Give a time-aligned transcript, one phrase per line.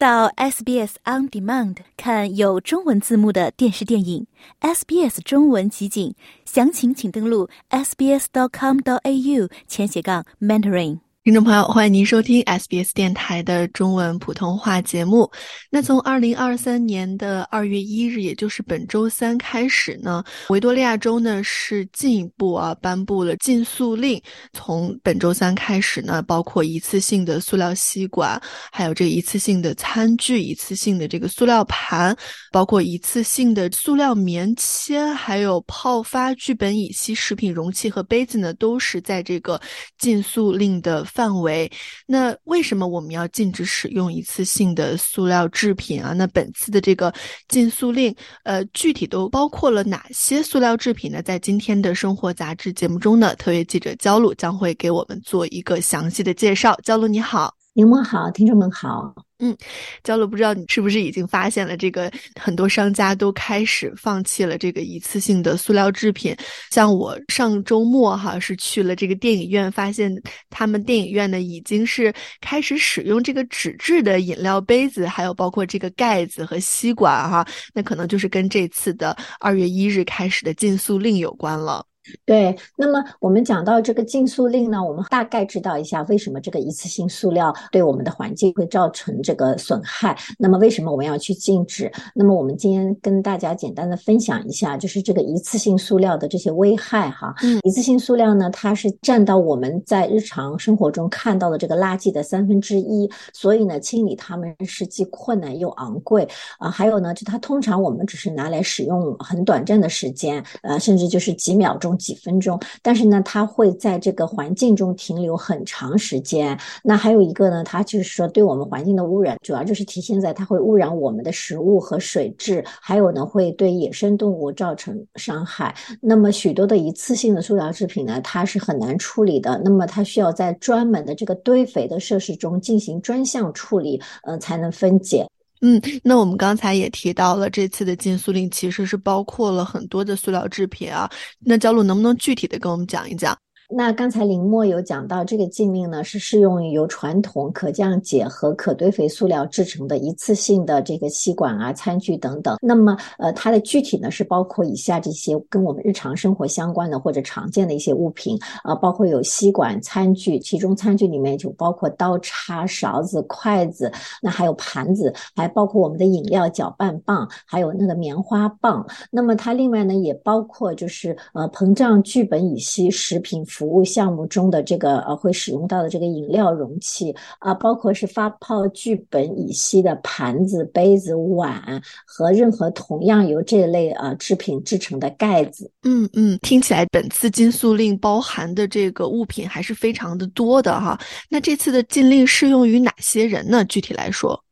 [0.00, 4.26] 到 SBS On Demand 看有中文字幕的电视电影
[4.62, 6.14] ，SBS 中文集锦，
[6.46, 11.09] 详情请登录 sbs.com.au 前斜杠 mentoring。
[11.22, 15.30] 听众朋友，欢迎您收听 SBS 电台的中文普通话节目。
[15.70, 24.18] 那从二零二三年的二月一日，也就是本周三开始呢，维多利亚州呢是进一步啊颁布了禁塑令。
[24.54, 28.40] 从本周三开始呢，包括一次性的塑料吸管，
[28.72, 32.16] 还有这一次性的餐具、一次性的这个塑料盘，
[32.50, 39.60] 包括一次性的塑料棉签，还有泡发聚苯乙烯食品容器和杯子呢，都是在这个
[39.98, 41.06] 禁塑令的。
[41.12, 41.70] 范围，
[42.06, 46.12] 那为什么我们要禁止使用一次性的塑料制品啊？
[46.12, 47.12] 那本次的这个
[47.48, 48.14] 禁塑令，
[48.44, 51.22] 呃，具体都包括了哪些塑料制品呢？
[51.22, 56.78] 在今天的生活杂志节目中呢，特约记者焦露将会给我们做一个详细的介绍。
[56.82, 59.14] 焦露你好，柠檬好，听众们好。
[59.38, 59.56] 嗯，
[60.02, 66.36] 焦露，不知道你是不是已经发现了，这个很多商家都开始放弃了这个一次性的塑料制品。
[66.70, 70.14] 像我上周末哈是去了这个电影院，发现
[70.50, 77.46] 他们电影院呢已经是开始使用这个纸质的饮料杯子，还有包括这个盖子和吸管哈。
[77.72, 81.86] 那可能就是跟这次的二月一日开始的禁塑令有关了。
[82.24, 90.16] 对，那么我们讲到这个禁塑令呢，我们大概知道一下为什么这个一次性塑料对我们的环境会造成这个损害。
[90.38, 91.90] 那么为什么我们要去禁止？
[92.14, 97.34] 那么我们今天跟大家简单的分享一下，就是这个一次性塑料的这些危害哈。
[97.42, 106.26] 嗯，一次性塑料呢，它是占到我们在日常生活中看到的这个垃圾的三分之一，所以呢，清理它们是既困难又昂贵
[106.58, 106.70] 啊。
[106.70, 111.90] 还有呢，就它通常我们只是拿来使用很短暂的时间，呃，甚至就是几秒钟。
[112.00, 116.58] 几分钟，但是呢，它会在这个环境中停留很长时间。
[116.82, 125.74] 那还有一个呢，它就是说对我们环境的污染，主要就是体现在它会污染我们的食物和水质，还有呢会对野生动物造成伤害。
[126.00, 135.28] 那么许多的一次性的塑料制品呢，它是很难处理的，那么它需要在专门的这个堆肥的设施中进行专项处理，呃，才能分解。
[135.60, 141.10] 嗯，那我们刚才也提到了，这次的禁塑令其实是包括了很多的塑料制品啊。
[141.38, 143.36] 那焦露能不能具体的跟我们讲一讲？
[143.72, 152.58] 那刚才林墨有讲到，这个禁令呢是适用于由传统可降解和可堆肥塑料制成的一次性的这个吸管啊、餐具等等。
[152.60, 168.84] 那么，呃，它的具体呢是包括以下这些跟我们日常生活相关的或者常见的一些物品啊，包括有吸管、餐具，其中餐具里面就包括刀叉、勺子、筷子，那还有盘子，还包括我们的饮料搅拌棒，还有那个棉花棒。
[169.12, 173.46] 那么它另外呢也包括就是呃膨胀聚苯乙烯食品。
[173.60, 181.60] 服务项目中的这个呃会使用到的这个饮料容器啊，包括是发泡聚苯乙烯的盘子、杯子、碗
[182.06, 185.70] 和任何同样由这类呃制品制成的盖子。
[185.82, 190.98] 嗯嗯，听起来本次禁塑令包含的这个物品还是非常的多的哈。
[191.28, 193.62] 那这次的禁令适用于哪些人呢？
[193.66, 194.42] 具体来说？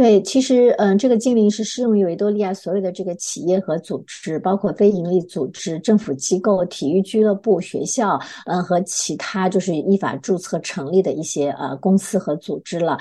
[0.00, 12.96] 对，其实，嗯，这个禁令是适用于维多利亚所有的这个企业和组织，包括非营利组织、政府机构、体育俱乐部、学校，嗯，和其他就是依法注册成立的一些呃公司和组织了。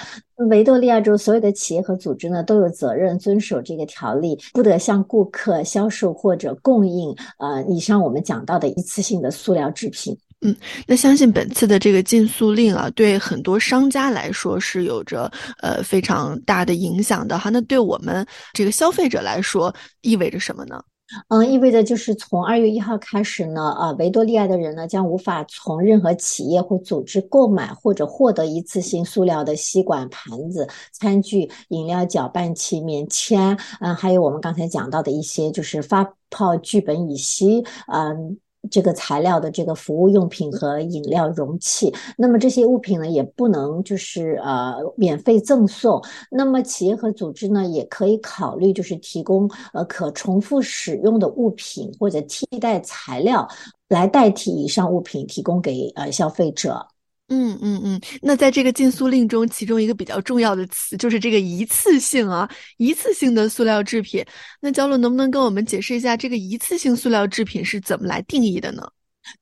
[0.49, 10.17] 维多利亚州所有的企业和组织呢，都有责任遵守这个条例，不得向顾客销售或者供应呃以上我们讲到的一次性的塑料制品。
[10.41, 10.55] 嗯，
[10.87, 15.29] 那相信本次的这个禁塑令啊，对很多商家来说是有着
[15.61, 17.49] 呃非常大的影响的哈。
[17.49, 20.81] 那对我们这个消费者来说，意味着什么呢？
[21.27, 37.61] 嗯，意味着就是从二月一号开始呢，呃，维多利亚的人呢将无法从任何企业或组织购买或者获得一次性塑料的吸管、盘子、餐具、饮料搅拌器、棉签，嗯，还有我们刚才讲到的一些就是发泡聚苯乙烯，
[37.91, 38.37] 嗯。
[38.69, 46.01] 这个材料的这个服务用品和饮料容器，那么这些物品呢，也不能就是呃免费赠送。
[46.29, 53.47] 那么企业和组织呢，也可以考虑就是提供呃可重复使用的物品或者替代材料
[53.87, 56.85] 来代替以上物品，提供给呃消费者。
[57.29, 64.25] 嗯嗯嗯，那在这个禁塑令中，其中一个比较重要的词就是这个一次性啊，一次性的塑料制品。
[64.59, 68.83] 那焦露能不能跟我们解释一下，这个一次性塑料制品是怎么来定义的呢？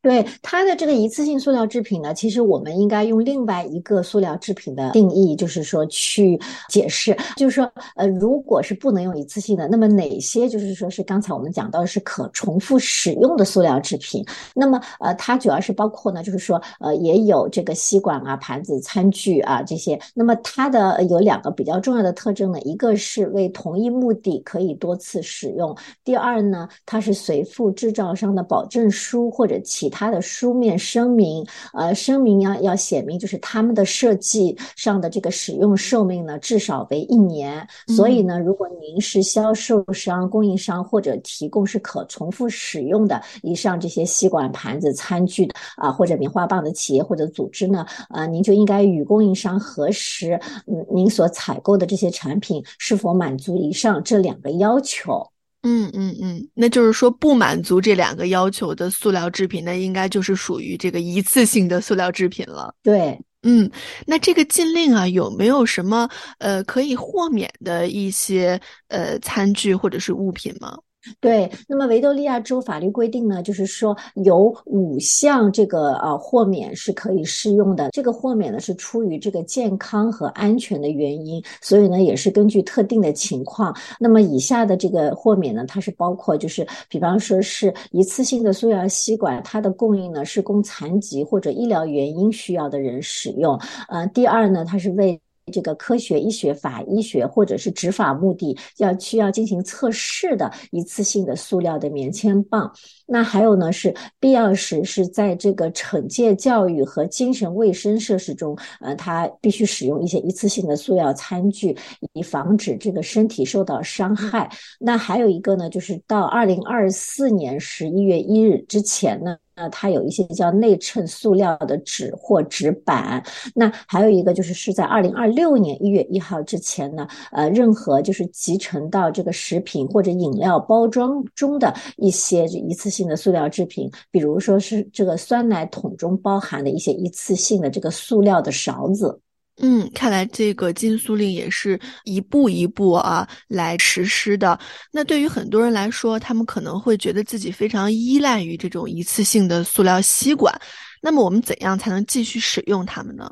[0.02, 6.40] 对它的这个一次性塑料制品呢，其实我们应该用另外一个塑料制品的定义，就是说去
[6.70, 14.26] 解释，就是说，呃，如果是不能用一次性的，那么哪些就是说是刚才我们讲到的是可重复使用的塑料制品？
[14.56, 20.00] 那么，呃，它主要是包括呢，就是说，呃，也有这个吸管啊、盘子、餐具啊这些。
[20.14, 29.58] 那么它的有两个比较重要的特征呢，一个是为同一目的可以多次使用，第二呢，它是随附制造商的保证书或者。
[29.78, 37.68] 其他的书面声明，呃，声明要要写明，就是他们的设计上的这个使用寿命呢，至少为一年。
[37.96, 50.34] 所以呢，如果您是销售商、供应商或者提供是可重复使用的以上这些吸管、盘子、餐具的啊，或者棉花棒的企业或者组织呢，啊，您就应该与供应商核实，
[50.66, 55.22] 嗯，您所采购的这些产品是否满足以上这两个要求。
[55.68, 62.74] 嗯嗯嗯，那就是说不满足这两个要求的塑料制品，那应该就是属于这个一次性的塑料制品了。
[62.82, 63.70] 对，嗯，
[64.06, 66.10] 那这个禁令啊，有没有什么
[66.40, 70.78] 呃可以豁免的一些呃餐具或者是物品吗？
[71.20, 77.90] 对，那么维多利亚州法律规定呢，就是说有五项这个呃豁免是可以适用的。
[77.92, 83.76] 这个豁免呢是出于这个健康和安全的原因，所以呢也是根据特定的情况。
[84.00, 93.60] 那么以下的这个豁免呢，它是包括就是比方说是一次性的塑料吸管，它的供应呢是供残疾或者医疗原因需要的人使用。
[93.90, 95.20] 呃，第二呢，它是为
[95.52, 102.72] 这个科学、医学、法医学或者是执法目的要需要进行测试的一次性的塑料的棉签棒，
[103.06, 111.76] 那还有呢是必要时是在这个惩戒教育和精神卫生设施中，呃，它必须使用一些一次性的塑料餐具，
[112.14, 114.50] 以防止这个身体受到伤害。
[114.80, 119.38] 那还有一个呢，就是到二零二四年十一月一日之前呢。
[119.58, 123.22] 那它有一些叫内衬塑料的纸或纸板，
[123.56, 139.20] 那还有一个就是是在二零二六年一月一号之前呢，呃，任何就是集成到这个食品或者饮料包装中的一些一次性的塑料制品，比如说是这个酸奶桶中包含的一些一次性的这个塑料的勺子。
[139.60, 144.60] 嗯，看来这个禁塑令也是一步一步啊来实施的。
[144.92, 150.54] 那对于很多人来说，他们可能会觉得自己非常依赖于这种一次性的塑料吸管。
[151.02, 153.30] 那么我们怎样才能继续使用它们呢？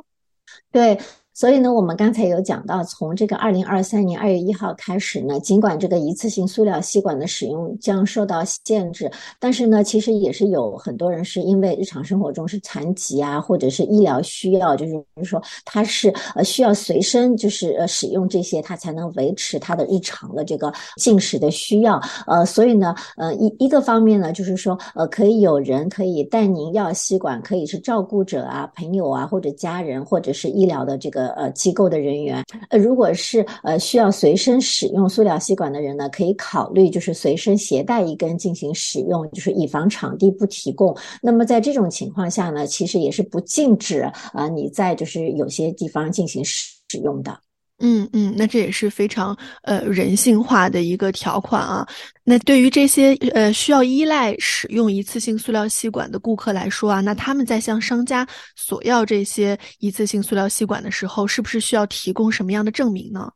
[0.72, 1.00] 对。
[1.36, 14.94] 所以呢，我们刚才有讲到，从这个二零二三年二月一号开始呢，尽管这个一次性塑料吸管的使用将受到限制，但是呢，其实也是有很多人是因为日常生活中是残疾啊，或者是医疗需要，就是
[15.26, 22.02] 说他是呃需要随身就是呃使用这些，他才能维持他的日常的这个进食的需要。
[22.28, 31.25] 呃，所以呢，呃一一个方面呢，就是说呃可以有人可以带您要吸管，可以是照顾者啊、朋友啊或者家人，或者是医疗的这个。
[31.30, 40.96] 呃，机构的人员，呃，如果是呃需要随身使用塑料吸管的人呢，可以考虑就是随身携带一根进行使用，就是以防场地不提供。
[41.22, 44.02] 那么在这种情况下呢，其实也是不禁止
[44.34, 47.38] 啊你在就是有些地方进行使用的。
[47.80, 51.86] 嗯嗯，那这也是非常呃人性化的一个条款啊。
[52.24, 58.26] 那对于这些呃需要依赖使用一次性塑料吸管的顾客来说啊，那他们在向商家
[58.56, 63.30] 索要这些一次性塑料吸管的时候，是不是需要提供什么样的证明呢？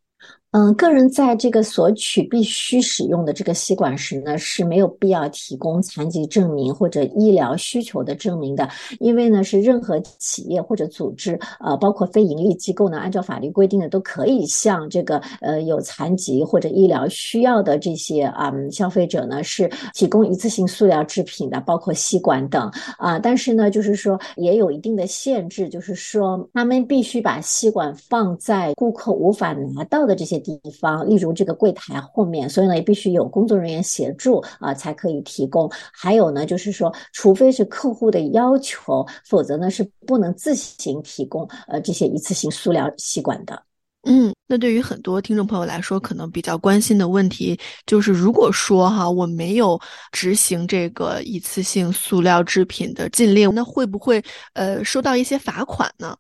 [0.52, 8.68] 嗯，个人在这个索取必须使用的这个吸管时呢，是没有必要提供残疾证明或者医疗需求的证明的，
[9.00, 23.20] 因为呢，是任何企业或者组织，呃，包括非盈利机构呢，按照法律规定呢，都可以向这个呃有残疾或者医疗需要的这些啊消费者呢，是提供一次性塑料制品的，包括吸管等啊。
[23.20, 30.39] 但是呢，就是说也有一定的限制，就是说他们必须把吸管放在顾客无法拿到的这些。
[30.40, 35.70] 地方，例如这个柜台后面，所以呢也必须有工作人员协助啊，才可以提供。
[35.92, 43.62] 还有呢，就是说，除非是客户的要求，否则呢是不能自行提供呃这些一次性塑料吸管的。
[44.04, 49.78] 嗯，那对于很多听众朋友来说，可能比较关心的问题就是，如果说哈我没有
[50.14, 56.16] 执行这个一次性塑料制品的禁令，那会不会呃收到一些罚款呢？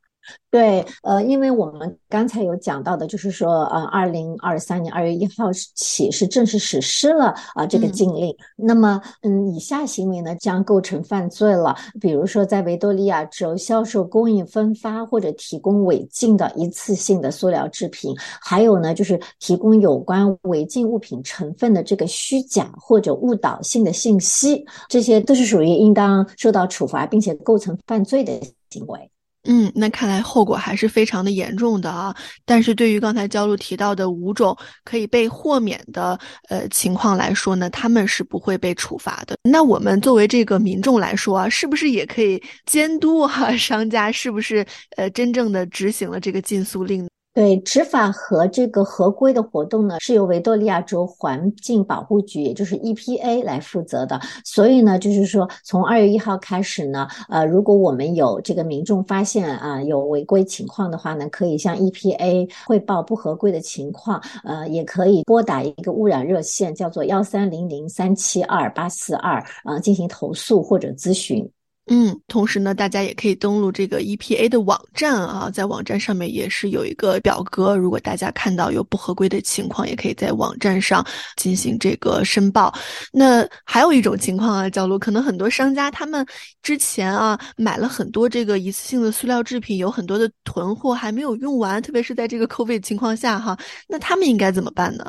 [0.51, 8.35] 对，呃，因为我们刚才有讲到的，就是说，呃，二零二三年二月一号起是正式实施了啊这个禁令。
[8.55, 28.33] 那么，嗯，以下行为呢将构成犯罪了，比如说在维多利亚州销售、供应、分发或者提供违禁的一次性的塑料制品，还有呢就是提供有关违禁物品成分的这个虚假或者误导性的信息，这些都是属于应当受到处罚并且构成犯罪的
[28.71, 29.11] 行为。
[29.51, 32.15] 嗯，那看来后果还是非常的严重的啊。
[32.45, 39.35] 但是对于刚才焦露提到的五种可以被豁免的呃情况来说呢，他们是不会被处罚的。
[39.41, 44.63] 那我们作为这个民众来说啊，是不是也可以监督哈商家是不是
[44.97, 47.09] 呃真正的执行了这个禁塑令？
[47.33, 54.19] 对执法和这个合规的活动呢，是由维多利亚州环境保护局，也就是 EPA 来负责的。
[54.43, 71.49] 所以呢，就是说，从二月一号开始呢，呃，如果我们有这个民众发现啊有违规情况的话呢，可以向 EPA 汇报不合规的情况，呃，也可以拨打一个污染热线，叫做幺三零零三七二八四二，啊，进行投诉或者咨询。
[71.91, 81.03] 嗯，同时呢，大家也可以登录这个 EPA 的网站啊，在网站上面也是有一个表格，如果大家看到有不合规的情况，也可以在网站上
[81.35, 82.71] 进行这个申报。
[83.11, 86.23] 那还有一种情况啊，角落可能很多商家他们
[86.61, 95.05] 之前啊买了很多这个一次性的塑料制品，有很多的囤货还没有用完，特别是在这个 COVID 情况下哈，那他们应该怎么办呢？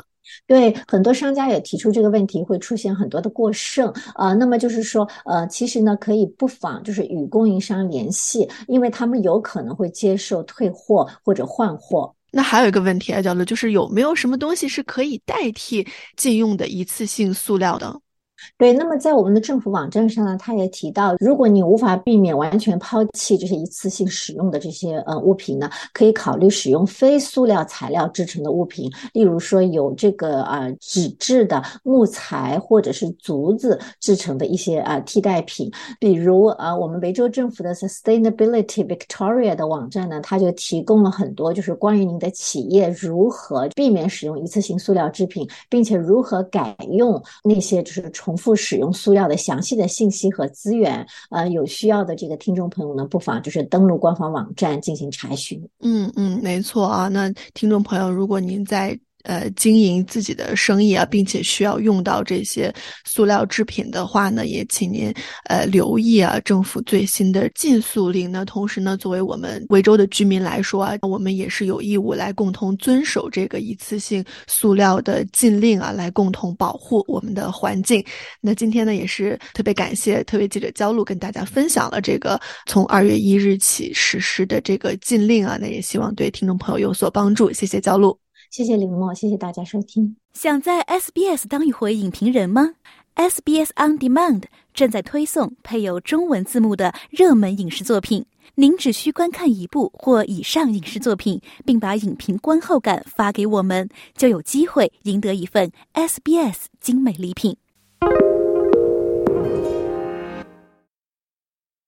[0.47, 4.33] 对很多商家也提出这个问题，会出现很多的过剩啊。
[4.33, 12.13] 那么就是说，呃，其实呢，可以不妨就是与供应商联系，因为他们有可能会接受退货或者换货。
[12.31, 15.85] 那还有一个问题啊，叫做就是有没有什么东西是可以代替
[16.15, 17.99] 禁用的一次性塑料的？
[18.57, 35.71] 对，那么在我们的政府网站上呢，他也提到，如果你无法避免完全抛弃这些一次性使用的这些呃物品呢，可以考虑使用非塑料材料制成的物品，例如说有这个啊纸质的、木材或者是竹子制成的一些啊替代品。
[35.99, 48.30] 比如啊，我们维州政府的 Sustainability Victoria 的网站呢，它就提供了很多就是关于您的企业如何避免使用一次性塑料制品，并且如何改用那些就是重。
[48.31, 55.61] 重复使用塑料的详细的信息和资源，呃，有需要的这个听众朋友呢，不妨就是登录官方网站进行查询。
[55.81, 57.09] 嗯嗯，没错啊。
[57.09, 62.73] 那听众朋友，如果您在呃，经营自己的生意啊，并且需要用到这些
[63.05, 65.13] 塑料制品的话呢，也请您
[65.45, 68.31] 呃留意啊，政府最新的禁塑令。
[68.31, 78.03] 那同时呢，作为我们维州的居民来说啊，我们也是有义务来共同遵守这个一次性塑料的禁令啊，来共同保护我们的环境。
[78.39, 87.51] 那今天呢，也是特别感谢特别记者焦露跟大家分享了这个从二月一日起实施的这个禁令啊，那也希望对听众朋友有所帮助。
[87.51, 88.20] 谢谢焦露。
[88.51, 90.17] 谢谢林墨，谢谢大家收听。
[90.33, 92.73] 想在 SBS 当一回影评人吗
[93.15, 94.43] ？SBS On Demand
[94.73, 107.55] 正在推送配有中文字幕的热门影视作品，您只需观看一部或以上影视作品，并把影评观后感发给我们，就有机会赢得一份 SBS 精美礼品。